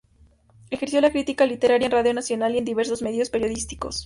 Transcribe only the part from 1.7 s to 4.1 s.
en Radio Nacional y en diversos medios periodísticos.